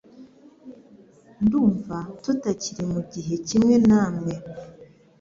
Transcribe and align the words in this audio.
Ndumva 1.43 1.97
tutakiri 2.23 2.83
mugihe 2.93 3.33
kimwe 3.47 3.75
namwe 3.87 4.33